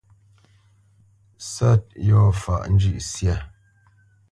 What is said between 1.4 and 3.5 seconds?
Sɔ̂t yɔ̂ faʼ njʉ̂ʼsyâ.